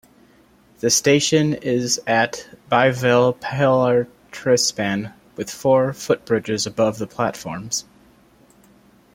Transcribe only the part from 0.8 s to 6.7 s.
station is a bilevel pillar-trispan with four footbridges